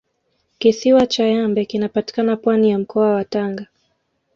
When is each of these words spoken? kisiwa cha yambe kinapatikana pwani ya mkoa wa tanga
kisiwa 0.59 1.07
cha 1.07 1.25
yambe 1.27 1.65
kinapatikana 1.65 2.35
pwani 2.37 2.69
ya 2.69 2.79
mkoa 2.79 3.13
wa 3.15 3.25
tanga 3.25 3.67